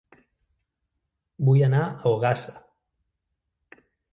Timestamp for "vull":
1.49-1.61